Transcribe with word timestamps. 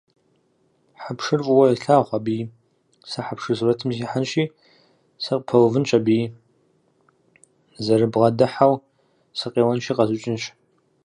Хьэпшыр 1.01 1.41
фӏыуэ 1.45 1.65
елъагъу 1.73 2.11
абыи, 2.17 2.41
сэ 3.09 3.19
хьэпшыр 3.25 3.55
сурэтым 3.57 3.89
сихьэнщи, 3.95 4.43
сыкъыпэувынщ 5.23 5.91
аби, 5.97 6.19
нызэрызбгъэдыхьэу 7.73 8.75
сыкъеуэнщи 9.37 9.93
къэзукӏынщ! 9.97 10.43